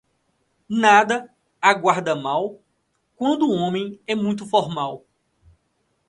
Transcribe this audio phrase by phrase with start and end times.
[0.67, 1.29] Nada
[1.61, 2.59] aguarda mal,
[3.15, 5.05] quando um homem é muito formal.